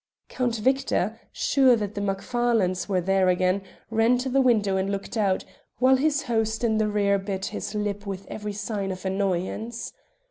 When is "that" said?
1.75-1.93